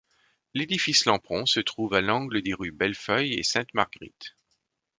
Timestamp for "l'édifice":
0.55-1.05